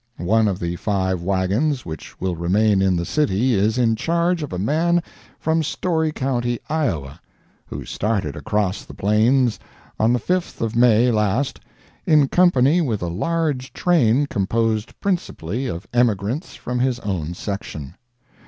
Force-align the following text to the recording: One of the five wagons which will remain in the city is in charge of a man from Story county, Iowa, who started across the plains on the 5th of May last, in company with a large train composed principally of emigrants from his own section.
One 0.17 0.47
of 0.47 0.57
the 0.59 0.77
five 0.77 1.21
wagons 1.21 1.85
which 1.85 2.19
will 2.19 2.35
remain 2.35 2.81
in 2.81 2.95
the 2.95 3.05
city 3.05 3.53
is 3.53 3.77
in 3.77 3.95
charge 3.95 4.41
of 4.41 4.51
a 4.51 4.57
man 4.57 5.03
from 5.37 5.61
Story 5.61 6.11
county, 6.11 6.59
Iowa, 6.69 7.21
who 7.67 7.85
started 7.85 8.35
across 8.35 8.83
the 8.83 8.95
plains 8.95 9.59
on 9.99 10.11
the 10.11 10.19
5th 10.19 10.59
of 10.59 10.75
May 10.75 11.11
last, 11.11 11.59
in 12.07 12.29
company 12.29 12.81
with 12.81 13.03
a 13.03 13.09
large 13.09 13.73
train 13.73 14.25
composed 14.25 14.99
principally 15.01 15.67
of 15.67 15.85
emigrants 15.93 16.55
from 16.55 16.79
his 16.79 16.99
own 17.01 17.35
section. 17.35 17.93